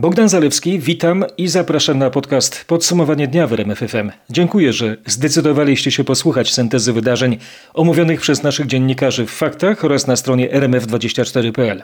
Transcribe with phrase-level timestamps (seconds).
[0.00, 4.10] Bogdan Zalewski, witam i zapraszam na podcast Podsumowanie dnia w RMFFM.
[4.30, 7.38] Dziękuję, że zdecydowaliście się posłuchać syntezy wydarzeń
[7.74, 11.82] omówionych przez naszych dziennikarzy w faktach oraz na stronie rmf24.pl.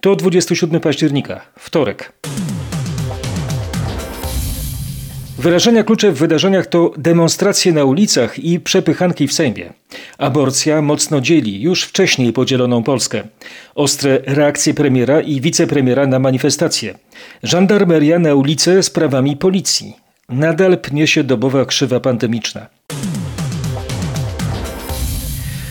[0.00, 2.12] To 27 października, wtorek.
[5.40, 9.72] Wyrażenia klucze w wydarzeniach to demonstracje na ulicach i przepychanki w Sejmie.
[10.18, 13.22] Aborcja mocno dzieli już wcześniej podzieloną Polskę.
[13.74, 16.98] Ostre reakcje premiera i wicepremiera na manifestacje.
[17.42, 19.96] Żandarmeria na ulice z prawami policji.
[20.28, 22.66] Nadal pnie się dobowa krzywa pandemiczna.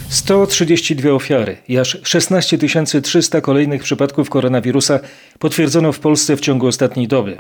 [0.10, 2.58] 132 ofiary i aż 16
[3.02, 5.00] 300 kolejnych przypadków koronawirusa
[5.40, 7.38] potwierdzono w Polsce w ciągu ostatniej doby.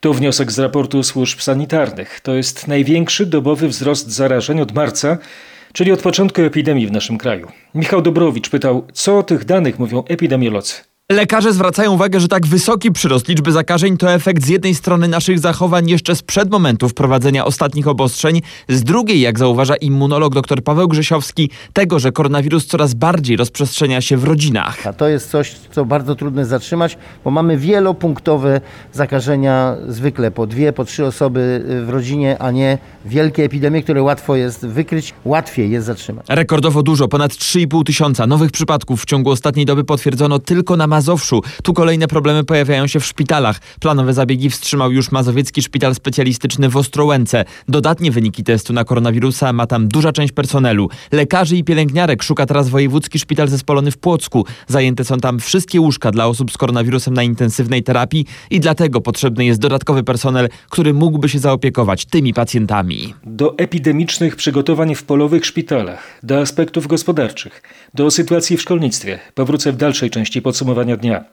[0.00, 2.20] To wniosek z raportu służb sanitarnych.
[2.20, 5.18] To jest największy dobowy wzrost zarażeń od marca,
[5.72, 7.48] czyli od początku epidemii w naszym kraju.
[7.74, 10.87] Michał Dobrowicz pytał, co o tych danych mówią epidemiolodzy.
[11.12, 15.38] Lekarze zwracają uwagę, że tak wysoki przyrost liczby zakażeń to efekt z jednej strony naszych
[15.38, 21.50] zachowań jeszcze sprzed momentu wprowadzenia ostatnich obostrzeń, z drugiej, jak zauważa immunolog dr Paweł Grzesiowski,
[21.72, 24.86] tego, że koronawirus coraz bardziej rozprzestrzenia się w rodzinach.
[24.86, 28.60] A to jest coś, co bardzo trudno zatrzymać, bo mamy wielopunktowe
[28.92, 34.36] zakażenia, zwykle po dwie, po trzy osoby w rodzinie, a nie wielkie epidemie, które łatwo
[34.36, 36.26] jest wykryć, łatwiej jest zatrzymać.
[36.28, 41.42] Rekordowo dużo, ponad 3,5 tysiąca nowych przypadków w ciągu ostatniej doby potwierdzono tylko na Mazowszu.
[41.62, 43.60] Tu kolejne problemy pojawiają się w szpitalach.
[43.80, 47.44] Planowe zabiegi wstrzymał już Mazowiecki Szpital Specjalistyczny w Ostrołęce.
[47.68, 50.88] Dodatnie wyniki testu na koronawirusa ma tam duża część personelu.
[51.12, 54.46] Lekarzy i pielęgniarek szuka teraz Wojewódzki Szpital Zespolony w Płocku.
[54.66, 59.44] Zajęte są tam wszystkie łóżka dla osób z koronawirusem na intensywnej terapii i dlatego potrzebny
[59.44, 63.14] jest dodatkowy personel, który mógłby się zaopiekować tymi pacjentami.
[63.24, 67.62] Do epidemicznych przygotowań w polowych szpitalach, do aspektów gospodarczych,
[67.94, 71.24] do sytuacji w szkolnictwie powrócę w dalszej części podsumowania dnia.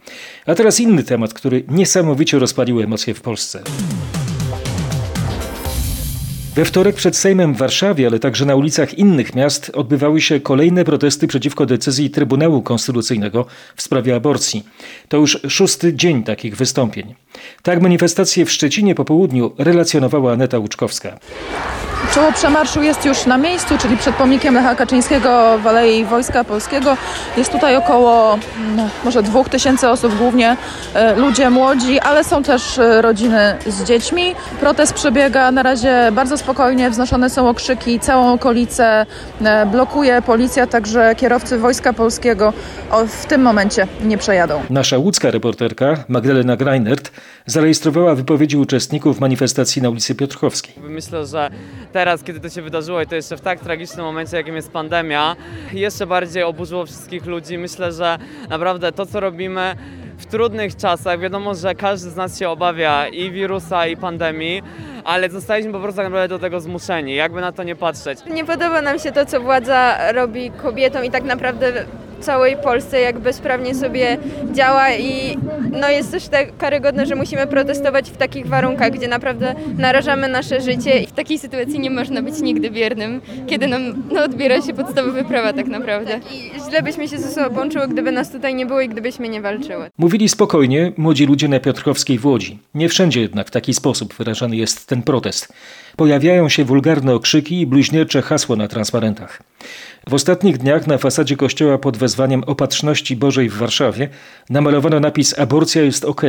[0.45, 3.63] A teraz inny temat, który niesamowicie rozpalił emocje w Polsce.
[6.55, 10.85] We wtorek przed Sejmem w Warszawie, ale także na ulicach innych miast odbywały się kolejne
[10.85, 13.45] protesty przeciwko decyzji Trybunału Konstytucyjnego
[13.75, 14.63] w sprawie aborcji.
[15.07, 17.15] To już szósty dzień takich wystąpień.
[17.63, 21.19] Tak manifestację w Szczecinie po południu relacjonowała Aneta Łuczkowska.
[22.13, 26.97] Czoło przemarszu jest już na miejscu, czyli przed pomnikiem Lecha Kaczyńskiego w Alei Wojska Polskiego.
[27.37, 28.37] Jest tutaj około
[28.75, 30.57] no, może dwóch tysięcy osób, głównie
[30.93, 34.35] e, ludzie młodzi, ale są też e, rodziny z dziećmi.
[34.59, 39.05] Protest przebiega na razie bardzo spokojnie, wznoszone są okrzyki, całą okolicę
[39.41, 42.53] e, blokuje policja, także kierowcy Wojska Polskiego
[43.07, 44.61] w tym momencie nie przejadą.
[44.69, 47.11] Nasza łódzka reporterka Magdalena Greinert
[47.45, 50.75] zarejestrowała wypowiedzi uczestników manifestacji na ulicy Piotrkowskiej.
[50.83, 51.49] Myślę, że
[51.95, 55.35] teraz, kiedy to się wydarzyło i to jeszcze w tak tragicznym momencie, jakim jest pandemia,
[55.73, 57.57] jeszcze bardziej oburzyło wszystkich ludzi.
[57.57, 58.17] Myślę, że
[58.49, 59.75] naprawdę to, co robimy
[60.17, 64.61] w trudnych czasach, wiadomo, że każdy z nas się obawia i wirusa, i pandemii,
[65.05, 68.19] ale zostaliśmy po prostu tak naprawdę do tego zmuszeni, jakby na to nie patrzeć.
[68.31, 71.85] Nie podoba nam się to, co władza robi kobietom i tak naprawdę
[72.19, 74.17] całej Polsce, jak bezprawnie sobie
[74.53, 75.37] działa i
[75.71, 80.61] no jest też tak karygodne, że musimy protestować w takich warunkach, gdzie naprawdę narażamy nasze
[80.61, 80.99] życie.
[80.99, 85.23] I w takiej sytuacji nie można być nigdy biernym, kiedy nam no, odbiera się podstawowe
[85.23, 86.11] prawa tak naprawdę.
[86.11, 89.29] Tak, I źle byśmy się ze sobą połączyły, gdyby nas tutaj nie było i gdybyśmy
[89.29, 89.89] nie walczyły.
[89.97, 92.59] Mówili spokojnie młodzi ludzie na Piotrkowskiej w Łodzi.
[92.73, 95.53] Nie wszędzie jednak w taki sposób wyrażany jest ten protest.
[95.95, 99.43] Pojawiają się wulgarne okrzyki i bluźniercze hasła na transparentach.
[100.09, 104.09] W ostatnich dniach na fasadzie kościoła pod wezwaniem Opatrzności Bożej w Warszawie
[104.49, 106.21] namalowano napis Aborcja jest ok.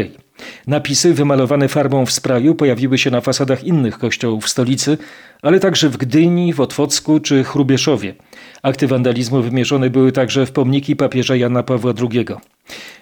[0.66, 4.98] Napisy wymalowane farbą w sprayu pojawiły się na fasadach innych kościołów w stolicy,
[5.42, 8.14] ale także w Gdyni, w Otwocku czy Chrubieszowie.
[8.62, 12.26] Akty wandalizmu wymierzone były także w pomniki papieża Jana Pawła II.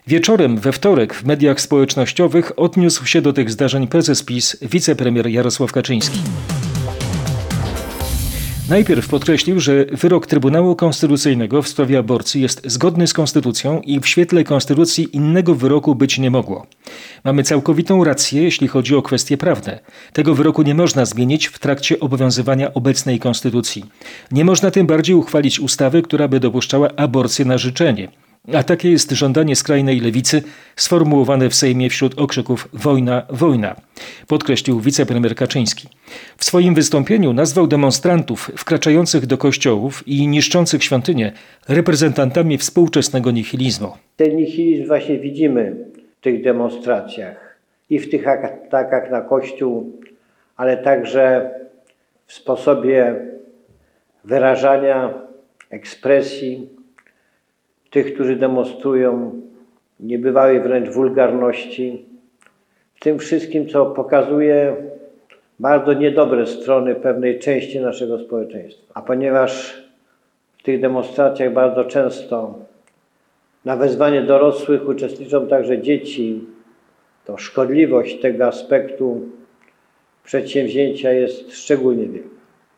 [0.07, 5.73] Wieczorem we wtorek w mediach społecznościowych odniósł się do tych zdarzeń prezes PiS, wicepremier Jarosław
[5.73, 6.19] Kaczyński.
[8.69, 14.07] Najpierw podkreślił, że wyrok Trybunału Konstytucyjnego w sprawie aborcji jest zgodny z konstytucją i w
[14.07, 16.67] świetle konstytucji innego wyroku być nie mogło.
[17.25, 19.81] Mamy całkowitą rację, jeśli chodzi o kwestie prawne.
[20.13, 23.85] Tego wyroku nie można zmienić w trakcie obowiązywania obecnej konstytucji.
[24.33, 28.09] Nie można tym bardziej uchwalić ustawy, która by dopuszczała aborcję na życzenie.
[28.53, 30.43] A takie jest żądanie skrajnej lewicy
[30.77, 33.77] sformułowane w Sejmie wśród okrzyków wojna, wojna,
[34.27, 35.89] podkreślił wicepremier Kaczyński.
[36.37, 41.33] W swoim wystąpieniu nazwał demonstrantów wkraczających do kościołów i niszczących świątynie
[41.69, 43.93] reprezentantami współczesnego nihilizmu.
[44.17, 45.77] Ten nihilizm właśnie widzimy
[46.21, 47.59] w tych demonstracjach
[47.91, 50.01] i w tych atakach na kościół,
[50.57, 51.51] ale także
[52.27, 53.15] w sposobie
[54.25, 55.15] wyrażania,
[55.71, 56.74] ekspresji
[57.95, 59.41] tych, którzy demonstrują,
[60.01, 62.05] niebywałej wręcz wulgarności,
[62.95, 64.77] w tym wszystkim, co pokazuje
[65.59, 68.93] bardzo niedobre strony pewnej części naszego społeczeństwa.
[68.95, 69.83] A ponieważ
[70.59, 72.55] w tych demonstracjach bardzo często
[73.65, 76.45] na wezwanie dorosłych uczestniczą także dzieci,
[77.25, 79.21] to szkodliwość tego aspektu
[80.25, 82.29] przedsięwzięcia jest szczególnie wielka.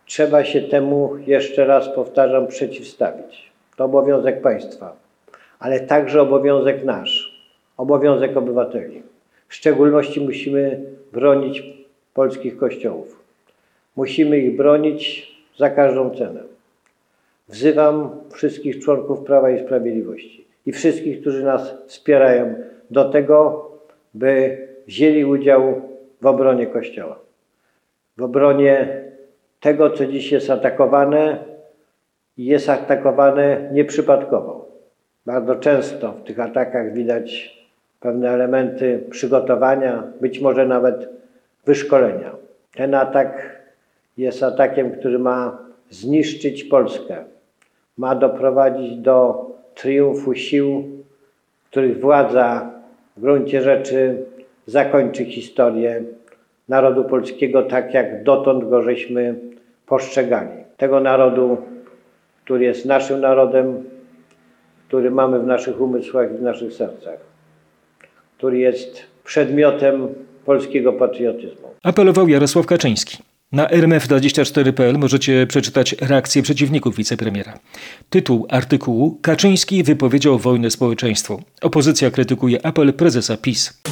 [0.07, 3.53] Trzeba się temu, jeszcze raz powtarzam, przeciwstawić.
[3.77, 5.06] To obowiązek państwa,
[5.59, 7.43] ale także obowiązek nasz,
[7.77, 9.03] obowiązek obywateli.
[9.49, 10.81] W szczególności musimy
[11.13, 11.63] bronić
[12.15, 13.23] polskich kościołów.
[13.97, 16.41] Musimy ich bronić za każdą cenę.
[17.49, 22.55] Wzywam wszystkich członków Prawa i Sprawiedliwości i wszystkich, którzy nas wspierają,
[22.91, 23.71] do tego,
[24.15, 25.83] by wzięli udział
[26.23, 27.19] w obronie Kościoła,
[28.17, 29.03] w obronie
[29.61, 31.45] tego, co dziś jest atakowane
[32.37, 34.76] i jest atakowane nieprzypadkowo.
[35.27, 37.57] Bardzo często w tych atakach widać
[38.01, 41.09] pewne elementy przygotowania, być może nawet
[41.65, 42.31] wyszkolenia.
[42.75, 43.61] Ten atak
[44.17, 45.59] jest atakiem, który ma
[45.91, 47.17] zniszczyć Polskę,
[47.99, 50.85] ma doprowadzić do triumfu sił,
[51.71, 52.71] których władza
[53.17, 54.25] w gruncie rzeczy
[54.67, 56.03] zakończy historię
[56.69, 59.35] narodu polskiego tak, jak dotąd go żeśmy
[59.87, 60.65] postrzegali.
[60.77, 61.57] Tego narodu,
[62.45, 63.85] który jest naszym narodem,
[64.89, 67.19] który mamy w naszych umysłach i w naszych sercach,
[68.39, 70.09] który jest przedmiotem
[70.45, 71.69] polskiego patriotyzmu.
[71.83, 73.19] Apelował Jarosław Kaczyński.
[73.53, 77.59] Na rmf24.pl możecie przeczytać reakcję przeciwników wicepremiera.
[78.11, 81.43] Tytuł artykułu Kaczyński wypowiedział wojnę społeczeństwu.
[81.63, 83.83] Opozycja krytykuje apel prezesa PiS.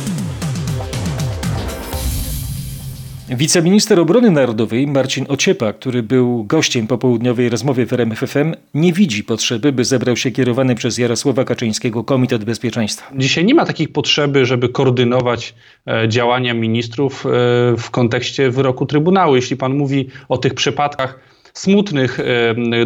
[3.37, 9.73] Wiceminister Obrony Narodowej Marcin Ociepa, który był gościem popołudniowej rozmowy w RMFFM, nie widzi potrzeby,
[9.73, 13.11] by zebrał się kierowany przez Jarosława Kaczyńskiego Komitet Bezpieczeństwa.
[13.17, 15.55] Dzisiaj nie ma takiej potrzeby, żeby koordynować
[15.87, 17.31] e, działania ministrów e,
[17.77, 19.37] w kontekście wyroku Trybunału.
[19.37, 22.19] Jeśli pan mówi o tych przypadkach, smutnych,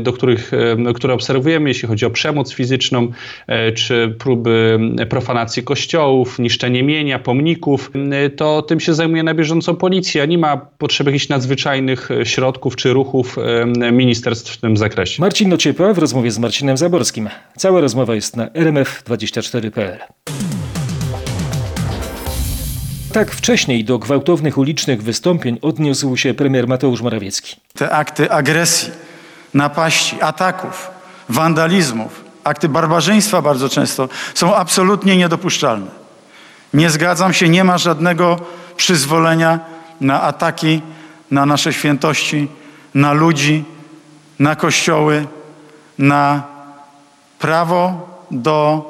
[0.00, 0.50] do których,
[0.94, 3.08] które obserwujemy, jeśli chodzi o przemoc fizyczną,
[3.46, 4.78] e, czy próby
[5.08, 7.90] profanacji kościołów, niszczenie mienia, pomników,
[8.36, 10.24] to tym się zajmuje na bieżąco policja.
[10.24, 13.36] Nie ma potrzeby jakichś nadzwyczajnych e, środków czy ruchów
[13.92, 15.22] ministerstw w tym zakresie.
[15.22, 17.28] Marcin Nociepa w rozmowie z Marcinem Zaborskim.
[17.56, 19.98] Cała rozmowa jest na rmf24.pl.
[23.12, 27.56] Tak wcześniej do gwałtownych ulicznych wystąpień odniósł się premier Mateusz Morawiecki.
[27.75, 28.90] Te akty agresji,
[29.55, 30.90] napaści, ataków,
[31.28, 35.90] wandalizmów, akty barbarzyństwa bardzo często są absolutnie niedopuszczalne.
[36.75, 38.40] Nie zgadzam się, nie ma żadnego
[38.76, 39.61] przyzwolenia
[40.00, 40.82] na ataki
[41.31, 42.49] na nasze świętości,
[42.94, 43.64] na ludzi,
[44.38, 45.26] na kościoły,
[45.99, 46.43] na
[47.38, 48.84] prawo do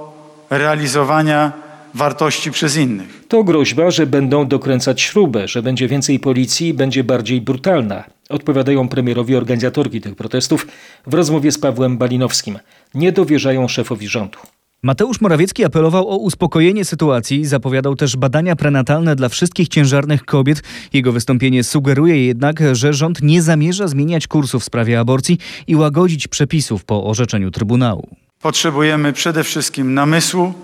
[0.50, 1.52] realizowania
[1.98, 3.24] wartości przez innych.
[3.28, 8.04] To groźba, że będą dokręcać śrubę, że będzie więcej policji i będzie bardziej brutalna.
[8.28, 10.66] Odpowiadają premierowi organizatorki tych protestów
[11.06, 12.58] w rozmowie z Pawłem Balinowskim.
[12.94, 14.38] Nie dowierzają szefowi rządu.
[14.82, 20.62] Mateusz Morawiecki apelował o uspokojenie sytuacji, zapowiadał też badania prenatalne dla wszystkich ciężarnych kobiet.
[20.92, 26.28] Jego wystąpienie sugeruje jednak, że rząd nie zamierza zmieniać kursu w sprawie aborcji i łagodzić
[26.28, 28.08] przepisów po orzeczeniu Trybunału.
[28.42, 30.54] Potrzebujemy przede wszystkim namysłu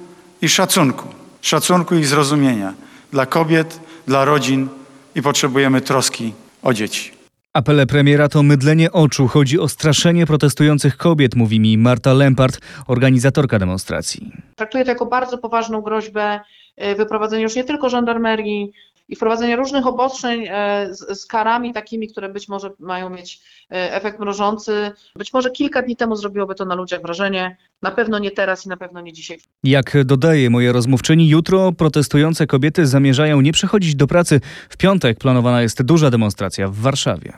[0.43, 1.24] i szacunku.
[1.45, 2.75] Szacunku i zrozumienia
[3.13, 4.69] dla kobiet, dla rodzin
[5.15, 6.33] i potrzebujemy troski
[6.63, 7.11] o dzieci.
[7.53, 9.29] Apele premiera to mydlenie oczu.
[9.29, 14.33] Chodzi o straszenie protestujących kobiet, mówi mi Marta Lempart, organizatorka demonstracji.
[14.57, 16.41] Traktuję to jako bardzo poważną groźbę
[16.83, 18.73] y, wyprowadzenia już nie tylko żandarmerii
[19.09, 23.95] i wprowadzenia różnych obostrzeń e, z, z karami takimi, które być może mają mieć e,
[23.95, 24.93] efekt mrożący.
[25.17, 27.57] Być może kilka dni temu zrobiłoby to na ludziach wrażenie.
[27.83, 29.39] Na pewno nie teraz i na pewno nie dzisiaj.
[29.65, 34.41] Jak dodaje moja rozmówczyni, jutro protestujące kobiety zamierzają nie przychodzić do pracy.
[34.69, 37.33] W piątek planowana jest duża demonstracja w Warszawie.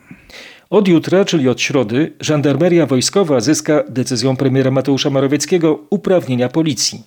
[0.71, 7.03] Od jutra, czyli od środy, żandarmeria wojskowa zyska decyzją premiera Mateusza Morawieckiego uprawnienia policji.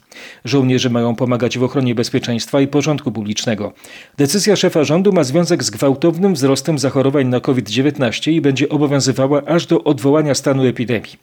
[0.46, 3.74] Żołnierze mają pomagać w ochronie bezpieczeństwa i porządku publicznego.
[4.18, 9.66] Decyzja szefa rządu ma związek z gwałtownym wzrostem zachorowań na COVID-19 i będzie obowiązywała aż
[9.66, 11.18] do odwołania stanu epidemii.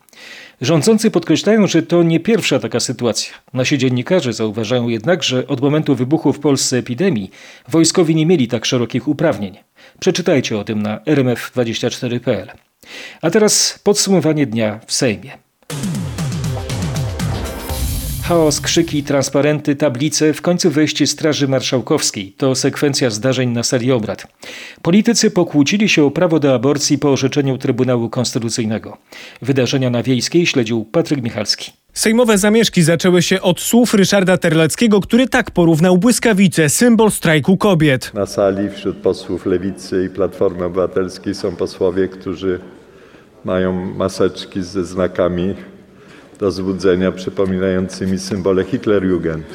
[0.60, 3.34] Rządzący podkreślają, że to nie pierwsza taka sytuacja.
[3.52, 7.30] Nasi dziennikarze zauważają jednak, że od momentu wybuchu w Polsce epidemii
[7.68, 9.56] wojskowi nie mieli tak szerokich uprawnień.
[10.00, 12.50] Przeczytajcie o tym na rmf24.pl.
[13.22, 15.38] A teraz podsumowanie dnia w Sejmie.
[18.22, 24.26] Chaos, krzyki, transparenty, tablice, w końcu wejście Straży Marszałkowskiej to sekwencja zdarzeń na sali obrad.
[24.82, 28.98] Politycy pokłócili się o prawo do aborcji po orzeczeniu Trybunału Konstytucyjnego.
[29.42, 31.72] Wydarzenia na Wiejskiej śledził Patryk Michalski.
[31.96, 38.14] Sejmowe zamieszki zaczęły się od słów Ryszarda Terleckiego, który tak porównał błyskawice, symbol strajku kobiet.
[38.14, 42.60] Na sali wśród posłów Lewicy i Platformy Obywatelskiej są posłowie, którzy
[43.44, 45.54] mają maseczki ze znakami
[46.40, 49.46] do złudzenia przypominającymi symbole Hitlerjugend.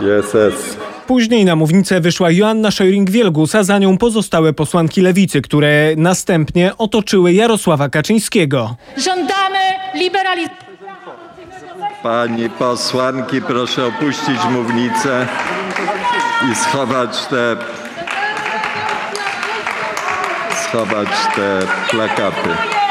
[0.00, 0.76] Jesus.
[1.06, 7.32] Później na mównicę wyszła Joanna Szojring-Wielgus, a za nią pozostałe posłanki lewicy, które następnie otoczyły
[7.32, 8.76] Jarosława Kaczyńskiego.
[8.96, 9.58] Żądamy
[9.94, 10.66] liberalizacji.
[12.06, 15.26] Pani posłanki, proszę opuścić mównicę
[16.52, 17.56] i schować te
[20.62, 21.60] schować te
[21.90, 22.85] plakaty.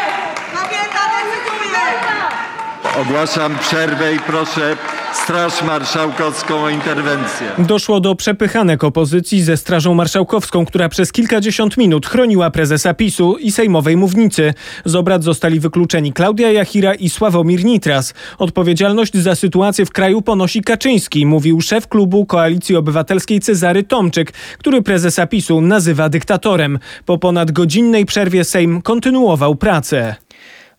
[3.01, 4.77] Ogłaszam przerwę i proszę
[5.13, 7.47] Straż Marszałkowską o interwencję.
[7.57, 13.51] Doszło do przepychanek opozycji ze Strażą Marszałkowską, która przez kilkadziesiąt minut chroniła prezesa PiSu i
[13.51, 14.53] sejmowej mównicy.
[14.85, 18.13] Z obrad zostali wykluczeni Klaudia Jachira i Sławomir Nitras.
[18.37, 24.81] Odpowiedzialność za sytuację w kraju ponosi Kaczyński, mówił szef klubu Koalicji Obywatelskiej Cezary Tomczyk, który
[24.81, 26.79] prezesa PiSu nazywa dyktatorem.
[27.05, 30.15] Po ponad godzinnej przerwie Sejm kontynuował pracę.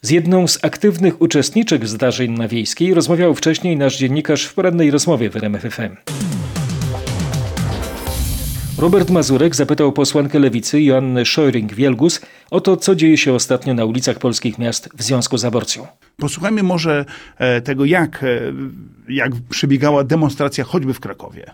[0.03, 5.31] Z jedną z aktywnych uczestniczek zdarzeń na Wiejskiej rozmawiał wcześniej nasz dziennikarz w porannej rozmowie
[5.31, 5.97] w RMFFM.
[8.79, 14.19] Robert Mazurek zapytał posłankę lewicy Joannę Szojring-Wielgus o to, co dzieje się ostatnio na ulicach
[14.19, 15.87] polskich miast w związku z aborcją.
[16.17, 17.05] Posłuchajmy może
[17.39, 18.27] e, tego, jak, e,
[19.09, 21.51] jak przebiegała demonstracja choćby w Krakowie.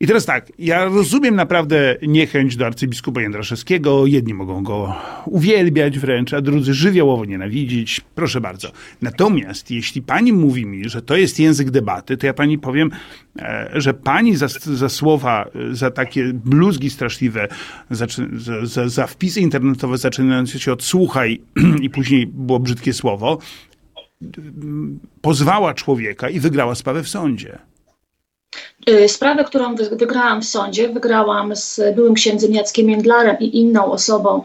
[0.00, 4.06] I teraz tak, ja rozumiem naprawdę niechęć do arcybiskupa Jędraszewskiego.
[4.06, 4.94] Jedni mogą go
[5.26, 8.00] uwielbiać wręcz, a drudzy żywiołowo nienawidzić.
[8.14, 8.72] Proszę bardzo.
[9.02, 12.90] Natomiast jeśli pani mówi mi, że to jest język debaty, to ja pani powiem,
[13.38, 17.48] e, że pani za, za słowa, za takie bluzgi straszliwe,
[17.90, 18.06] za,
[18.62, 21.40] za, za wpisy internetowe zaczynające się od słuchaj
[21.82, 23.38] i później było brzydkie słowo,
[25.20, 27.58] pozwała człowieka i wygrała sprawę w sądzie.
[29.06, 34.42] Sprawę, którą wygrałam w sądzie, wygrałam z byłym księdzem Jackiem Jędlarem i inną osobą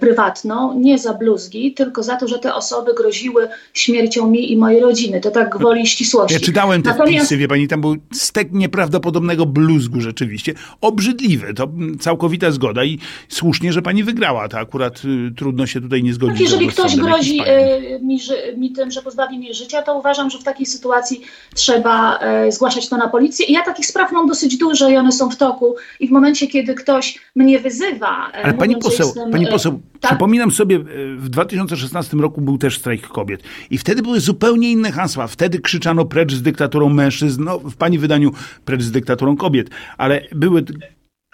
[0.00, 4.80] prywatną, nie za bluzgi, tylko za to, że te osoby groziły śmiercią mi i mojej
[4.80, 5.20] rodziny.
[5.20, 6.34] To tak gwoli ścisłości.
[6.34, 7.18] Ja czytałem te Natomiast...
[7.18, 10.54] wpisy, wie pani, tam był stek nieprawdopodobnego bluzgu rzeczywiście.
[10.80, 11.68] Obrzydliwy, to
[12.00, 12.98] całkowita zgoda i
[13.28, 14.48] słusznie, że pani wygrała.
[14.48, 16.36] To akurat y, trudno się tutaj nie zgodzić.
[16.36, 18.18] Tak, jeżeli ktoś grozi y, mi,
[18.56, 21.20] mi, tym, że pozbawi mnie życia, to uważam, że w takiej sytuacji
[21.54, 23.46] trzeba y, zgłaszać to na policję.
[23.46, 25.74] I ja takich spraw mam dosyć dużo i one są w toku.
[26.00, 28.30] I w momencie, kiedy ktoś mnie wyzywa...
[28.32, 30.10] Ale mówiąc, pani poseł, pani poseł, tak?
[30.10, 30.78] przypominam sobie,
[31.16, 33.42] w 2016 roku był też strajk kobiet.
[33.70, 35.26] I wtedy były zupełnie inne hasła.
[35.26, 38.32] Wtedy krzyczano precz z dyktaturą mężczyzn, no w pani wydaniu
[38.64, 39.70] precz z dyktaturą kobiet.
[39.98, 40.64] Ale były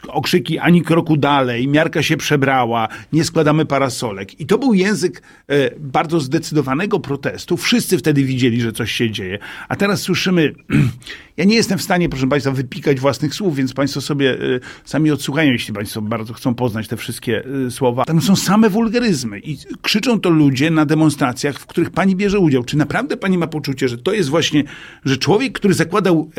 [0.09, 4.41] okrzyki ani kroku dalej, miarka się przebrała, nie składamy parasolek.
[4.41, 7.57] I to był język e, bardzo zdecydowanego protestu.
[7.57, 9.39] Wszyscy wtedy widzieli, że coś się dzieje.
[9.69, 10.53] A teraz słyszymy,
[11.37, 15.11] ja nie jestem w stanie, proszę Państwa, wypikać własnych słów, więc Państwo sobie e, sami
[15.11, 18.05] odsłuchają, jeśli Państwo bardzo chcą poznać te wszystkie e, słowa.
[18.05, 22.65] Tam są same wulgaryzmy i krzyczą to ludzie na demonstracjach, w których Pani bierze udział.
[22.65, 24.65] Czy naprawdę Pani ma poczucie, że to jest właśnie,
[25.05, 26.31] że człowiek, który zakładał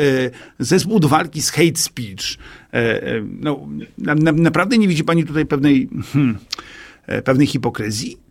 [0.60, 2.38] zespół do walki z hate speech,
[3.40, 6.38] no, na, na, naprawdę nie widzi Pani tutaj pewnej, hmm,
[7.24, 8.27] pewnej hipokryzji?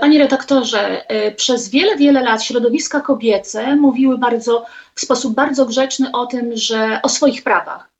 [0.00, 1.04] Panie redaktorze,
[1.36, 7.00] przez wiele, wiele lat środowiska kobiece mówiły bardzo, w sposób bardzo grzeczny o tym, że
[7.02, 7.90] o swoich prawach.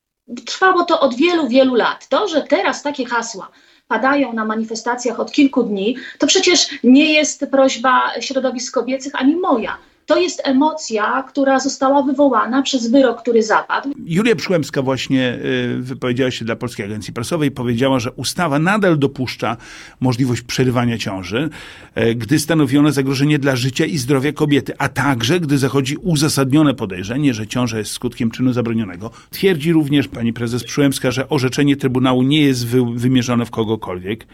[0.47, 2.09] Trwało to od wielu, wielu lat.
[2.09, 3.51] To, że teraz takie hasła
[3.89, 9.79] padają na manifestacjach od kilku dni, to przecież nie jest prośba środowisk kobiecych ani moja
[10.11, 13.91] to jest emocja, która została wywołana przez wyrok, który zapadł.
[14.07, 15.39] Julia Przyłębska właśnie
[15.75, 19.57] y, wypowiedziała się dla Polskiej Agencji Prasowej powiedziała, że ustawa nadal dopuszcza
[20.01, 21.51] możliwość przerywania ciąży,
[21.99, 27.35] y, gdy stanowiono zagrożenie dla życia i zdrowia kobiety, a także gdy zachodzi uzasadnione podejrzenie,
[27.35, 29.11] że ciąża jest skutkiem czynu zabronionego.
[29.31, 34.27] Twierdzi również pani prezes Przyłębska, że orzeczenie Trybunału nie jest wy, wymierzone w kogokolwiek.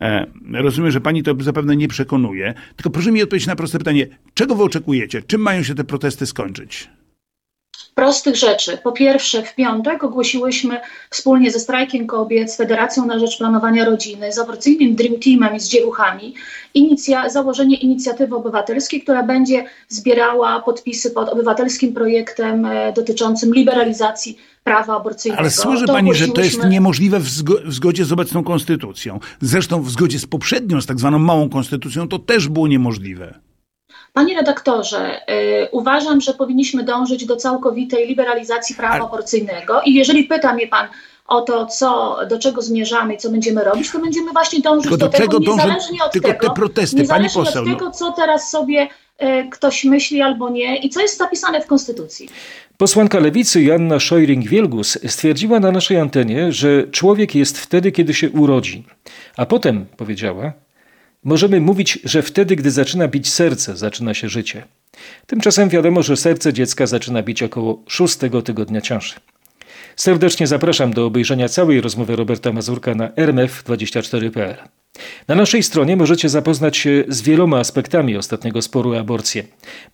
[0.00, 2.54] E, rozumiem, że pani to zapewne nie przekonuje.
[2.76, 4.06] Tylko proszę mi odpowiedzieć na proste pytanie.
[4.34, 5.22] Czego wy oczekujecie?
[5.22, 6.90] Czym mają się te protesty skończyć?
[7.94, 8.78] Prostych rzeczy.
[8.82, 14.32] Po pierwsze, w piątek ogłosiłyśmy wspólnie ze Strajkiem Kobiet, z Federacją na Rzecz Planowania Rodziny,
[14.32, 16.34] z aborcyjnym Dream Teamem i z dziełuchami
[16.74, 24.96] inicja- założenie inicjatywy obywatelskiej, która będzie zbierała podpisy pod obywatelskim projektem e, dotyczącym liberalizacji prawa
[24.96, 25.40] aborcyjnego.
[25.40, 29.20] Ale słyszy pani, że to jest ogłosiłyśmy- niemożliwe w, zgo w zgodzie z obecną konstytucją.
[29.40, 33.34] Zresztą w zgodzie z poprzednią, z tak zwaną małą konstytucją, to też było niemożliwe.
[34.14, 40.54] Panie redaktorze, y, uważam, że powinniśmy dążyć do całkowitej liberalizacji prawa aborcyjnego i jeżeli pyta
[40.54, 40.88] mnie pan
[41.26, 44.96] o to, co, do czego zmierzamy i co będziemy robić, to będziemy właśnie dążyć do,
[44.96, 47.74] do tego, dążą niezależnie od tylko tego, te protesty, pani niezależnie poseł, od no.
[47.74, 48.88] tego, co teraz sobie
[49.22, 52.28] y, ktoś myśli albo nie i co jest zapisane w Konstytucji.
[52.76, 58.84] Posłanka lewicy Joanna Szojring-Wielgus stwierdziła na naszej antenie, że człowiek jest wtedy, kiedy się urodzi.
[59.36, 60.52] A potem powiedziała,
[61.24, 64.64] możemy mówić, że wtedy, gdy zaczyna bić serce, zaczyna się życie.
[65.26, 69.14] Tymczasem wiadomo, że serce dziecka zaczyna bić około szóstego tygodnia ciąży.
[69.96, 74.56] Serdecznie zapraszam do obejrzenia całej rozmowy Roberta Mazurka na rmf24.pl.
[75.28, 79.44] Na naszej stronie możecie zapoznać się z wieloma aspektami ostatniego sporu o aborcję.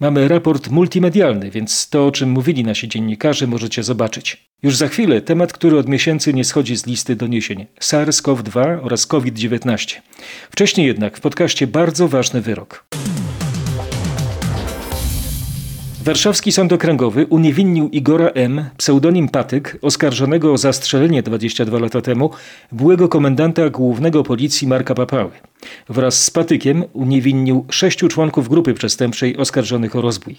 [0.01, 4.51] Mamy raport multimedialny, więc to, o czym mówili nasi dziennikarze, możecie zobaczyć.
[4.63, 10.01] Już za chwilę temat, który od miesięcy nie schodzi z listy doniesień SARS-CoV-2 oraz COVID-19.
[10.51, 12.85] Wcześniej jednak w podcaście bardzo ważny wyrok.
[16.05, 22.31] Warszawski Sąd Okręgowy uniewinnił Igora M., pseudonim Patyk, oskarżonego o zastrzelenie 22 lata temu
[22.73, 25.31] byłego komendanta głównego policji Marka Papały.
[25.89, 30.37] Wraz z Patykiem uniewinnił sześciu członków grupy przestępczej oskarżonych o rozbój.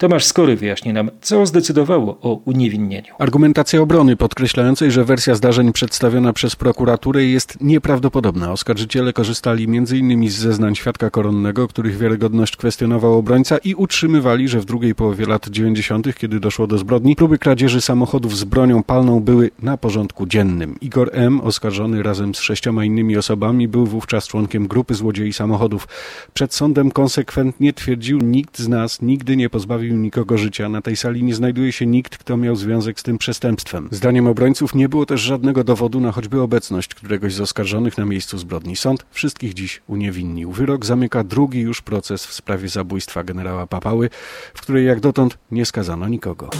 [0.00, 3.14] Tomasz Skory wyjaśni nam, co zdecydowało o uniewinnieniu.
[3.18, 8.52] Argumentacja obrony podkreślającej, że wersja zdarzeń przedstawiona przez prokuraturę jest nieprawdopodobna.
[8.52, 10.30] Oskarżyciele korzystali m.in.
[10.30, 15.48] z zeznań świadka koronnego, których wiarygodność kwestionował obrońca i utrzymywali, że w drugiej połowie lat
[15.48, 20.76] 90., kiedy doszło do zbrodni, próby kradzieży samochodów z bronią palną były na porządku dziennym.
[20.80, 25.88] Igor M., oskarżony razem z sześcioma innymi osobami, był wówczas członkiem grupy złodziei samochodów.
[26.34, 30.68] Przed sądem konsekwentnie twierdził, nikt z nas nigdy nie pozbawił nikogo życia.
[30.68, 33.88] Na tej sali nie znajduje się nikt, kto miał związek z tym przestępstwem.
[33.90, 38.38] Zdaniem obrońców nie było też żadnego dowodu na choćby obecność któregoś z oskarżonych na miejscu
[38.38, 38.76] zbrodni.
[38.76, 40.52] Sąd wszystkich dziś uniewinnił.
[40.52, 44.10] Wyrok zamyka drugi już proces w sprawie zabójstwa generała Papały,
[44.54, 46.50] w której jak dotąd nie skazano nikogo.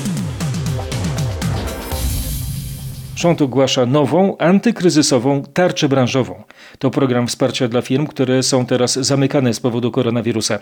[3.20, 6.42] Rząd ogłasza nową, antykryzysową tarczę branżową.
[6.78, 10.58] To program wsparcia dla firm, które są teraz zamykane z powodu koronawirusa.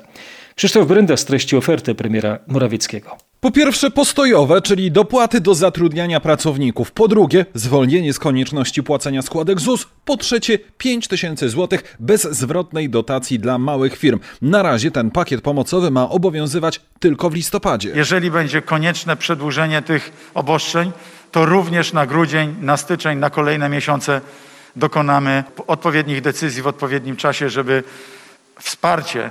[0.54, 3.16] Krzysztof Brenda streści ofertę premiera Morawieckiego.
[3.40, 6.92] Po pierwsze postojowe, czyli dopłaty do zatrudniania pracowników.
[6.92, 9.86] Po drugie zwolnienie z konieczności płacenia składek ZUS.
[10.04, 14.20] Po trzecie 5 tysięcy złotych bez zwrotnej dotacji dla małych firm.
[14.42, 17.92] Na razie ten pakiet pomocowy ma obowiązywać tylko w listopadzie.
[17.94, 20.92] Jeżeli będzie konieczne przedłużenie tych obostrzeń,
[21.32, 24.20] to również na grudzień, na styczeń, na kolejne miesiące
[24.76, 27.82] dokonamy odpowiednich decyzji w odpowiednim czasie, żeby
[28.60, 29.30] wsparcie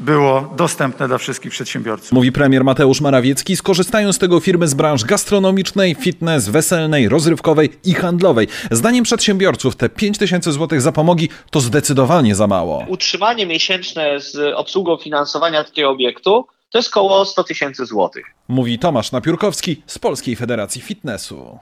[0.00, 2.12] było dostępne dla wszystkich przedsiębiorców.
[2.12, 7.94] Mówi premier Mateusz Morawiecki, skorzystają z tego firmy z branż gastronomicznej, fitness, weselnej, rozrywkowej i
[7.94, 8.48] handlowej.
[8.70, 12.84] Zdaniem przedsiębiorców te 5 tysięcy złotych zapomogi to zdecydowanie za mało.
[12.88, 18.26] Utrzymanie miesięczne z obsługą finansowania takiego obiektu to jest około 100 tysięcy złotych.
[18.48, 21.58] Mówi Tomasz Napiórkowski z Polskiej Federacji Fitnessu.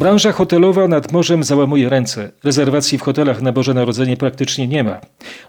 [0.00, 2.30] Branża hotelowa nad morzem załamuje ręce.
[2.44, 5.00] Rezerwacji w hotelach na Boże Narodzenie praktycznie nie ma.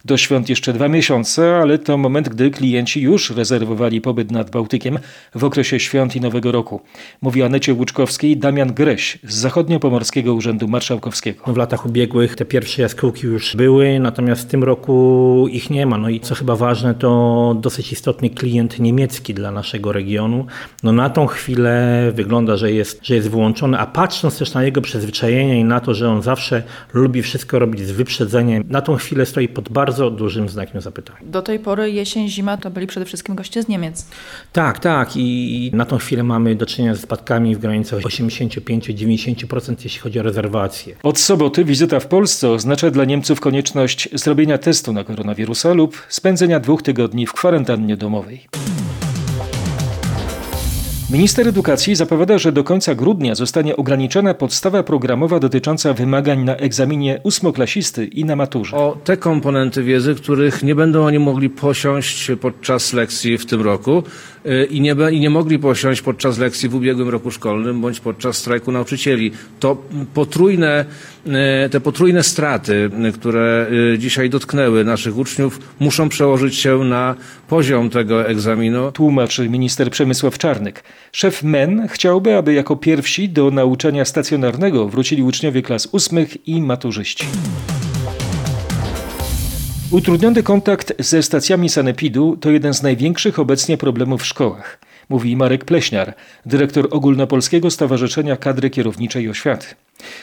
[0.05, 4.99] Do świąt jeszcze dwa miesiące, ale to moment, gdy klienci już rezerwowali pobyt nad Bałtykiem
[5.35, 6.81] w okresie świąt i Nowego Roku.
[7.21, 11.53] Mówi Anecie Łuczkowskiej Damian Greś z Zachodniopomorskiego Urzędu Marszałkowskiego.
[11.53, 15.97] W latach ubiegłych te pierwsze jaskółki już były, natomiast w tym roku ich nie ma.
[15.97, 20.45] No i co chyba ważne, to dosyć istotny klient niemiecki dla naszego regionu.
[20.83, 24.81] No na tą chwilę wygląda, że jest, że jest wyłączony, a patrząc też na jego
[24.81, 29.25] przyzwyczajenie i na to, że on zawsze lubi wszystko robić z wyprzedzeniem, na tą chwilę
[29.25, 31.19] stoi pod bardzo dużym znakiem zapytania.
[31.23, 34.05] Do tej pory jesień, zima to byli przede wszystkim goście z Niemiec.
[34.53, 39.99] Tak, tak i na tą chwilę mamy do czynienia z spadkami w granicach 85-90%, jeśli
[39.99, 40.95] chodzi o rezerwacje.
[41.03, 46.59] Od soboty wizyta w Polsce oznacza dla Niemców konieczność zrobienia testu na koronawirusa lub spędzenia
[46.59, 48.47] dwóch tygodni w kwarantannie domowej.
[51.11, 57.19] Minister edukacji zapowiada, że do końca grudnia zostanie ograniczona podstawa programowa dotycząca wymagań na egzaminie
[57.23, 58.77] ósmoklasisty i na maturze.
[58.77, 64.03] O te komponenty wiedzy, których nie będą oni mogli posiąść podczas lekcji w tym roku
[64.45, 68.37] y, i nie, i nie mogli posiąść podczas lekcji w ubiegłym roku szkolnym bądź podczas
[68.37, 69.31] strajku nauczycieli.
[69.59, 69.77] To
[70.13, 70.85] potrójne,
[71.71, 77.15] te potrójne straty, y, które dzisiaj dotknęły naszych uczniów, muszą przełożyć się na
[77.47, 78.91] poziom tego egzaminu.
[78.91, 80.83] Tłumaczy minister Przemysław Czarnek.
[81.11, 87.25] Szef MEN chciałby, aby jako pierwsi do nauczania stacjonarnego wrócili uczniowie klas ósmych i maturzyści.
[89.91, 94.79] Utrudniony kontakt ze stacjami sanepidu to jeden z największych obecnie problemów w szkołach,
[95.09, 96.13] mówi Marek Pleśniar,
[96.45, 99.67] dyrektor Ogólnopolskiego Stowarzyszenia Kadry Kierowniczej Oświaty.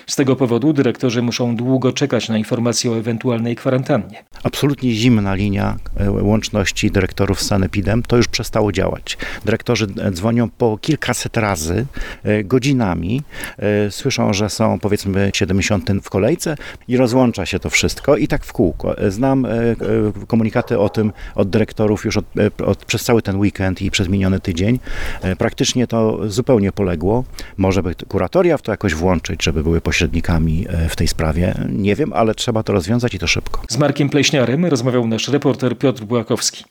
[0.07, 4.25] Z tego powodu dyrektorzy muszą długo czekać na informacje o ewentualnej kwarantannie.
[4.43, 9.19] Absolutnie zimna linia e, łączności dyrektorów z Sanepidem to już przestało działać.
[9.45, 11.87] Dyrektorzy e, dzwonią po kilkaset razy,
[12.25, 13.23] e, godzinami,
[13.91, 16.57] słyszą, że są powiedzmy 70 w kolejce
[16.89, 18.97] i rozłącza się to wszystko i tak w kółko.
[19.09, 19.47] Znam
[20.27, 22.25] komunikaty o tym od dyrektorów już od,
[22.67, 24.79] od, przez cały ten weekend i przez miniony tydzień.
[25.39, 27.25] Praktycznie to zupełnie poległo.
[27.57, 31.55] Może by kuratoria w to jakoś włączyć, żeby były pośrednikami e, w tej sprawie.
[31.69, 33.63] Nie wiem, ale trzeba to rozwiązać i to szybko.
[33.69, 36.65] Z Markiem Pleśniarem rozmawiał nasz reporter Piotr Błakowski.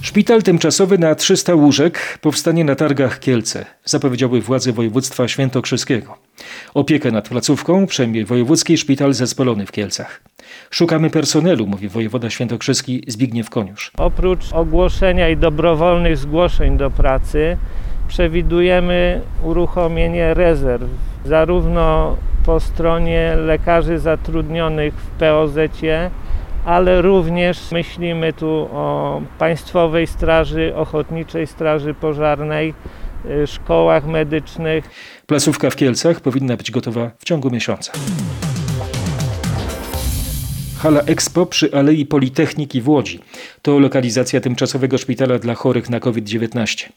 [0.00, 6.18] Szpital tymczasowy na 300 łóżek powstanie na targach Kielce, zapowiedziały władze województwa świętokrzyskiego.
[6.74, 10.22] Opiekę nad placówką przejmie Wojewódzki Szpital Zespolony w Kielcach.
[10.70, 13.90] Szukamy personelu, mówi wojewoda świętokrzyski Zbigniew Koniusz.
[13.98, 17.56] Oprócz ogłoszenia i dobrowolnych zgłoszeń do pracy,
[18.08, 20.88] przewidujemy uruchomienie rezerw,
[21.24, 22.16] zarówno
[22.46, 25.56] po stronie lekarzy zatrudnionych w POZ,
[26.64, 32.74] ale również myślimy tu o Państwowej Straży Ochotniczej Straży Pożarnej,
[33.42, 34.90] y, szkołach medycznych.
[35.26, 37.92] Placówka w Kielcach powinna być gotowa w ciągu miesiąca.
[40.78, 43.20] Hala Expo przy Alei Politechniki w Łodzi.
[43.62, 46.88] To lokalizacja tymczasowego szpitala dla chorych na COVID-19.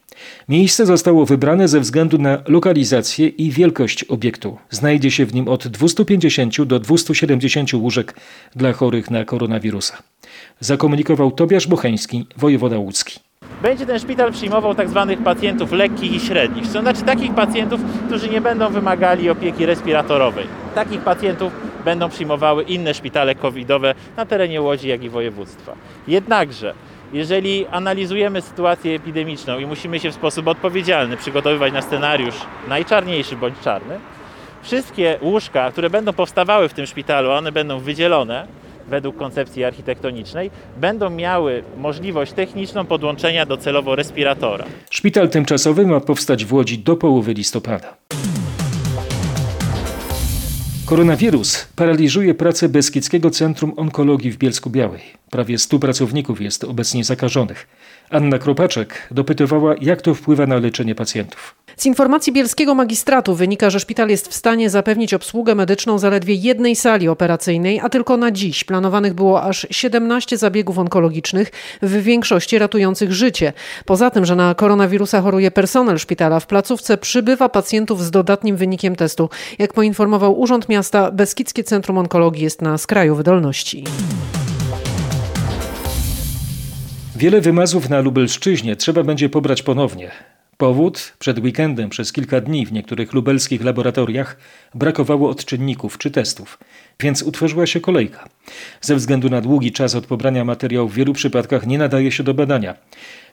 [0.49, 4.57] Miejsce zostało wybrane ze względu na lokalizację i wielkość obiektu.
[4.69, 8.15] Znajdzie się w nim od 250 do 270 łóżek
[8.55, 9.97] dla chorych na koronawirusa.
[10.59, 13.19] Zakomunikował Tobiasz Bocheński, wojewoda łódzki
[13.61, 18.29] będzie ten szpital przyjmował tak zwanych pacjentów lekkich i średnich, to znaczy takich pacjentów, którzy
[18.29, 20.47] nie będą wymagali opieki respiratorowej.
[20.75, 21.53] Takich pacjentów
[21.85, 25.75] będą przyjmowały inne szpitale covidowe na terenie Łodzi, jak i województwa.
[26.07, 26.73] Jednakże,
[27.13, 32.35] jeżeli analizujemy sytuację epidemiczną i musimy się w sposób odpowiedzialny przygotowywać na scenariusz
[32.67, 33.99] najczarniejszy bądź czarny,
[34.61, 38.47] wszystkie łóżka, które będą powstawały w tym szpitalu, one będą wydzielone
[38.87, 44.65] według koncepcji architektonicznej, będą miały możliwość techniczną podłączenia docelowo respiratora.
[44.89, 47.98] Szpital tymczasowy ma powstać w Łodzi do połowy listopada.
[50.89, 55.01] Koronawirus paraliżuje pracę Beskidzkiego Centrum Onkologii w Bielsku Białej.
[55.29, 57.67] Prawie 100 pracowników jest obecnie zakażonych.
[58.11, 61.55] Anna Kropaczek dopytywała, jak to wpływa na leczenie pacjentów.
[61.77, 66.75] Z informacji bielskiego magistratu wynika, że szpital jest w stanie zapewnić obsługę medyczną zaledwie jednej
[66.75, 73.13] sali operacyjnej, a tylko na dziś planowanych było aż 17 zabiegów onkologicznych, w większości ratujących
[73.13, 73.53] życie.
[73.85, 78.95] Poza tym, że na koronawirusa choruje personel szpitala, w placówce przybywa pacjentów z dodatnim wynikiem
[78.95, 79.29] testu.
[79.59, 83.83] Jak poinformował Urząd Miasta, Beskidzkie Centrum Onkologii jest na skraju wydolności.
[87.19, 90.11] Wiele wymazów na Lubelszczyźnie trzeba będzie pobrać ponownie.
[90.57, 91.13] Powód?
[91.19, 94.37] Przed weekendem przez kilka dni w niektórych lubelskich laboratoriach
[94.75, 96.59] brakowało odczynników czy testów,
[96.99, 98.29] więc utworzyła się kolejka.
[98.81, 102.33] Ze względu na długi czas od pobrania materiału w wielu przypadkach nie nadaje się do
[102.33, 102.75] badania.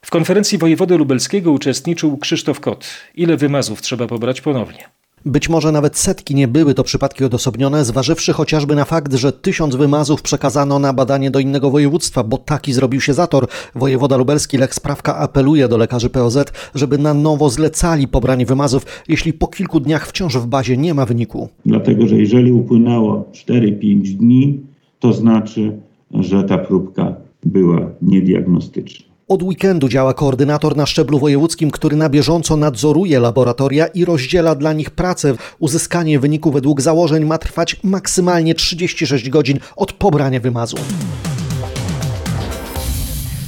[0.03, 2.87] W konferencji wojewody lubelskiego uczestniczył Krzysztof Kot.
[3.15, 4.85] Ile wymazów trzeba pobrać ponownie?
[5.27, 9.77] Być może nawet setki nie były to przypadki odosobnione, zważywszy chociażby na fakt, że tysiąc
[9.77, 13.47] wymazów przekazano na badanie do innego województwa, bo taki zrobił się zator.
[13.75, 16.39] Wojewoda lubelski Lech Sprawka apeluje do lekarzy POZ,
[16.75, 21.07] żeby na nowo zlecali pobranie wymazów, jeśli po kilku dniach wciąż w bazie nie ma
[21.07, 21.49] wyniku.
[21.67, 24.61] Dlatego, że jeżeli upłynęło 4-5 dni,
[25.01, 25.73] to znaczy,
[26.15, 29.06] że ta próbka była niediagnostyczna.
[29.29, 34.73] Od weekendu działa koordynator na szczeblu wojewódzkim, który na bieżąco nadzoruje laboratoria i rozdziela dla
[34.73, 35.35] nich pracę.
[35.59, 40.77] Uzyskanie wyniku według założeń ma trwać maksymalnie 36 godzin od pobrania wymazu.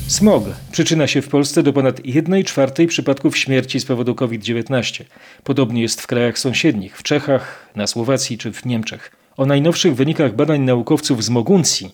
[0.07, 5.05] Smog przyczyna się w Polsce do ponad 1 czwartej przypadków śmierci z powodu COVID-19.
[5.45, 9.12] Podobnie jest w krajach sąsiednich, w Czechach, na Słowacji czy w Niemczech.
[9.37, 11.91] O najnowszych wynikach badań naukowców z Moguncji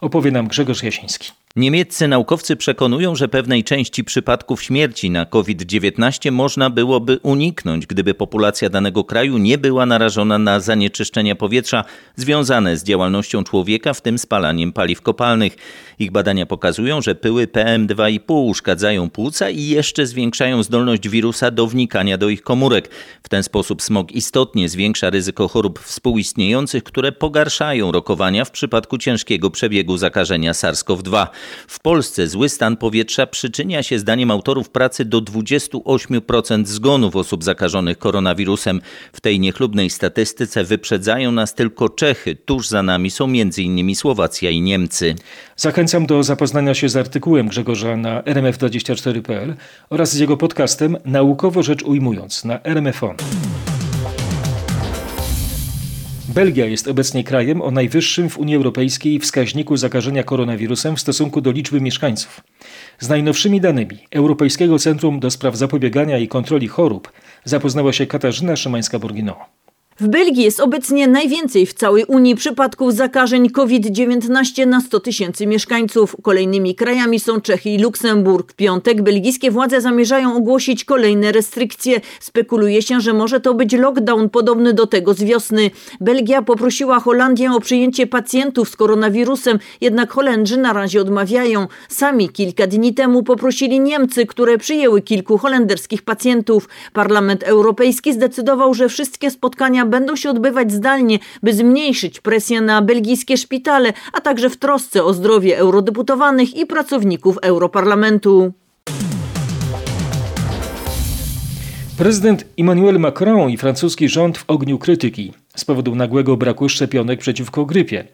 [0.00, 1.30] opowie nam Grzegorz Jasiński.
[1.58, 8.70] Niemieccy naukowcy przekonują, że pewnej części przypadków śmierci na COVID-19 można byłoby uniknąć, gdyby populacja
[8.70, 11.84] danego kraju nie była narażona na zanieczyszczenia powietrza
[12.16, 15.56] związane z działalnością człowieka, w tym spalaniem paliw kopalnych.
[16.00, 22.18] Ich badania pokazują, że pyły PM2,5 uszkadzają płuca i jeszcze zwiększają zdolność wirusa do wnikania
[22.18, 22.90] do ich komórek.
[23.22, 29.50] W ten sposób smog istotnie zwiększa ryzyko chorób współistniejących, które pogarszają rokowania w przypadku ciężkiego
[29.50, 31.26] przebiegu zakażenia SARS-CoV-2.
[31.68, 37.98] W Polsce zły stan powietrza przyczynia się zdaniem autorów pracy do 28% zgonów osób zakażonych
[37.98, 38.80] koronawirusem.
[39.12, 42.36] W tej niechlubnej statystyce wyprzedzają nas tylko Czechy.
[42.36, 43.94] Tuż za nami są m.in.
[43.94, 45.14] Słowacja i Niemcy.
[45.56, 49.54] Zachęcam do zapoznania się z artykułem Grzegorza na rmf24.pl
[49.90, 53.16] oraz z jego podcastem Naukowo rzecz ujmując na RMFON.
[56.28, 61.50] Belgia jest obecnie krajem o najwyższym w Unii Europejskiej wskaźniku zakażenia koronawirusem w stosunku do
[61.50, 62.40] liczby mieszkańców.
[62.98, 67.12] Z najnowszymi danymi Europejskiego Centrum do Spraw Zapobiegania i Kontroli Chorób
[67.44, 69.34] zapoznała się Katarzyna Szymańska-Borgino.
[70.00, 76.16] W Belgii jest obecnie najwięcej w całej Unii przypadków zakażeń COVID-19 na 100 tysięcy mieszkańców.
[76.22, 78.52] Kolejnymi krajami są Czechy i Luksemburg.
[78.52, 82.00] W piątek belgijskie władze zamierzają ogłosić kolejne restrykcje.
[82.20, 85.70] Spekuluje się, że może to być lockdown podobny do tego z wiosny.
[86.00, 91.66] Belgia poprosiła Holandię o przyjęcie pacjentów z koronawirusem, jednak Holendrzy na razie odmawiają.
[91.88, 96.68] Sami kilka dni temu poprosili Niemcy, które przyjęły kilku holenderskich pacjentów.
[96.92, 103.36] Parlament Europejski zdecydował, że wszystkie spotkania będą się odbywać zdalnie, by zmniejszyć presję na belgijskie
[103.36, 108.52] szpitale, a także w trosce o zdrowie eurodeputowanych i pracowników Europarlamentu.
[111.98, 117.66] Prezydent Emmanuel Macron i francuski rząd w ogniu krytyki z powodu nagłego braku szczepionek przeciwko
[117.66, 118.04] grypie.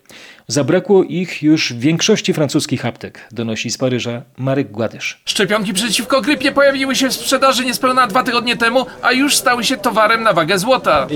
[0.48, 5.20] Zabrakło ich już w większości francuskich aptek, donosi z Paryża Marek Gładysz.
[5.24, 9.76] Szczepionki przeciwko grypie pojawiły się w sprzedaży niespełna dwa tygodnie temu, a już stały się
[9.76, 11.06] towarem na wagę złota.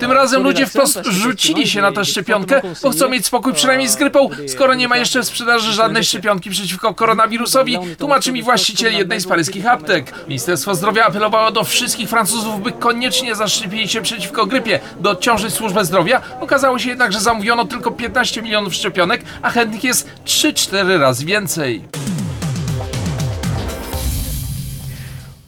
[0.00, 3.96] Tym razem ludzie wprost rzucili się na tę szczepionkę, bo chcą mieć spokój przynajmniej z
[3.96, 9.20] grypą, skoro nie ma jeszcze w sprzedaży żadnej szczepionki przeciwko koronawirusowi, tłumaczy mi właściciel jednej
[9.20, 10.12] z paryskich aptek.
[10.28, 15.84] Ministerstwo Zdrowia apelowało do wszystkich Francuzów, by koniecznie zaszczepili się przeciwko grypie, by odciążyć służbę
[15.84, 16.22] zdrowia.
[16.40, 21.82] Okazało się jednak, że zamówiono tylko 15 milionów szczepionek, a chętnych jest 3-4 razy więcej.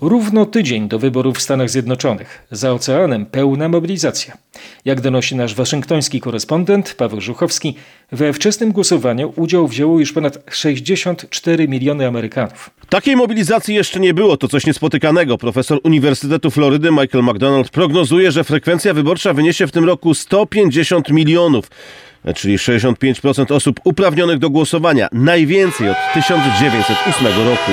[0.03, 2.47] Równo tydzień do wyborów w Stanach Zjednoczonych.
[2.51, 4.37] Za oceanem pełna mobilizacja.
[4.85, 7.75] Jak donosi nasz waszyngtoński korespondent Paweł Żuchowski,
[8.13, 12.71] we wczesnym głosowaniu udział wzięło już ponad 64 miliony Amerykanów.
[12.89, 15.39] Takiej mobilizacji jeszcze nie było, to coś niespotykanego.
[15.39, 21.71] Profesor Uniwersytetu Florydy Michael McDonald prognozuje, że frekwencja wyborcza wyniesie w tym roku 150 milionów
[22.35, 27.73] czyli 65% osób uprawnionych do głosowania, najwięcej od 1908 roku.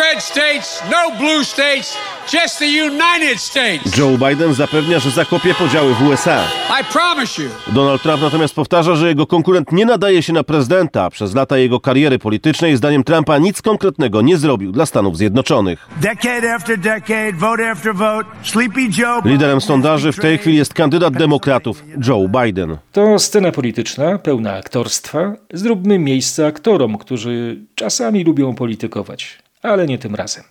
[0.00, 1.96] Red states, no blue states,
[2.32, 3.98] just the United States.
[3.98, 6.44] Joe Biden zapewnia, że zakopie podziały w USA.
[6.80, 7.48] I promise you.
[7.66, 11.10] Donald Trump natomiast powtarza, że jego konkurent nie nadaje się na prezydenta.
[11.10, 15.88] Przez lata jego kariery politycznej, zdaniem Trumpa, nic konkretnego nie zrobił dla Stanów Zjednoczonych.
[16.00, 21.16] Decade after decade, vote after vote, Sleepy Joe Liderem sondaży w tej chwili jest kandydat
[21.16, 22.76] demokratów Joe Biden.
[22.92, 25.32] To scena polityczna, pełna aktorstwa.
[25.52, 30.44] Zróbmy miejsce aktorom, którzy czasami lubią politykować, ale nie tym razem.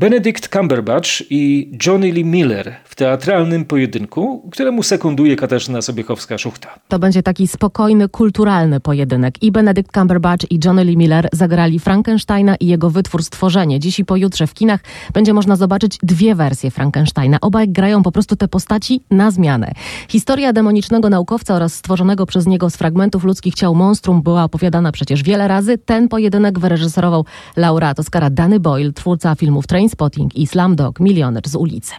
[0.00, 6.66] Benedict Cumberbatch i Johnny Lee Miller w teatralnym pojedynku, któremu sekunduje Katarzyna Sobiechowska-Szuchta.
[6.88, 9.42] To będzie taki spokojny, kulturalny pojedynek.
[9.42, 13.80] I Benedict Cumberbatch i Johnny Lee Miller zagrali Frankensteina i jego wytwór Stworzenie.
[13.80, 14.80] Dziś i pojutrze w kinach
[15.14, 17.38] będzie można zobaczyć dwie wersje Frankensteina.
[17.40, 19.72] Obaj grają po prostu te postaci na zmianę.
[20.08, 25.22] Historia demonicznego naukowca oraz stworzonego przez niego z fragmentów ludzkich ciał monstrum była opowiadana przecież
[25.22, 25.78] wiele razy.
[25.78, 27.24] Ten pojedynek wyreżyserował
[27.56, 31.94] laureat Oscara Danny Boyle, twórca filmów Trainspotting i Slumdog, Milioner z ulicy.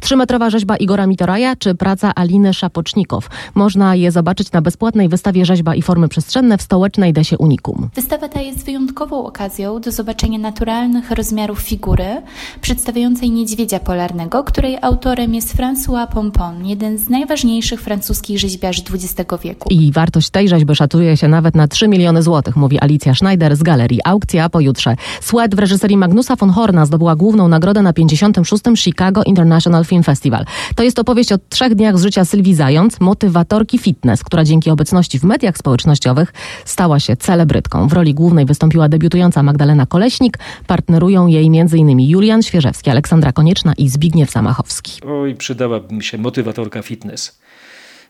[0.00, 3.28] Trzymetrowa rzeźba Igora Mitoraja czy praca Aliny Szapocznikow.
[3.54, 7.88] Można je zobaczyć na bezpłatnej wystawie Rzeźba i formy przestrzenne w stołecznej desie Unikum.
[7.94, 12.22] Wystawa ta jest wyjątkową okazją do zobaczenia naturalnych rozmiarów figury
[12.60, 19.68] przedstawiającej niedźwiedzia polarnego, której autorem jest François Pompon, jeden z najważniejszych francuskich rzeźbiarzy XX wieku.
[19.70, 23.62] I wartość tej rzeźby szacuje się nawet na 3 miliony złotych, mówi Alicja Schneider z
[23.62, 24.00] galerii.
[24.04, 24.96] Aukcja pojutrze.
[25.20, 28.62] Sweat w reżyserii Magnusa von Horna zdobyła główną nagrodę na 56.
[28.76, 30.44] Chicago International Film Festival.
[30.74, 35.18] To jest opowieść o trzech dniach z życia Sylwii Zając, motywatorki fitness, która dzięki obecności
[35.18, 36.32] w mediach społecznościowych
[36.64, 37.88] stała się celebrytką.
[37.88, 40.38] W roli głównej wystąpiła debiutująca Magdalena Koleśnik.
[40.66, 42.00] Partnerują jej m.in.
[42.00, 45.00] Julian Świeżewski, Aleksandra Konieczna i Zbigniew Zamachowski.
[45.06, 47.38] Oj, przydałaby mi się motywatorka fitness.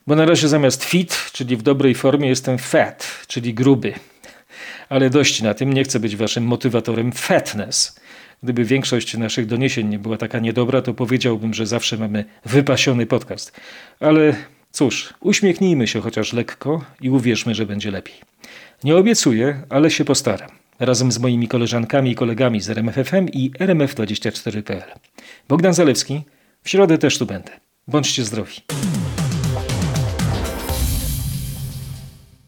[0.06, 3.94] Bo na razie zamiast fit, czyli w dobrej formie, jestem fat, czyli gruby.
[4.88, 8.00] Ale dość na tym, nie chcę być waszym motywatorem fatness.
[8.42, 13.60] Gdyby większość naszych doniesień nie była taka niedobra, to powiedziałbym, że zawsze mamy wypasiony podcast.
[14.00, 14.36] Ale
[14.70, 18.14] cóż, uśmiechnijmy się chociaż lekko i uwierzmy, że będzie lepiej.
[18.84, 20.50] Nie obiecuję, ale się postaram.
[20.80, 24.92] Razem z moimi koleżankami i kolegami z RMFFM i RMF24.pl.
[25.48, 26.22] Bogdan Zalewski,
[26.62, 27.50] w środę też tu będę.
[27.88, 28.54] Bądźcie zdrowi.